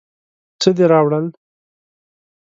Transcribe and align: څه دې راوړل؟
څه 0.61 0.69
دې 0.77 0.85
راوړل؟ 0.91 1.25